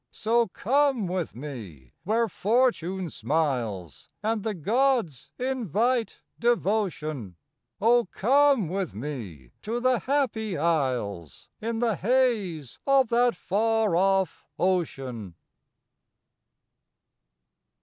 [0.09, 7.35] So come with me where Fortune smiles And the gods invite devotion,
[7.79, 14.43] Oh, come with me to the Happy Isles In the haze of that far off
[14.57, 15.35] ocean!